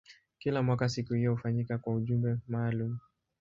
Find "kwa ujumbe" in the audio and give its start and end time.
1.77-2.37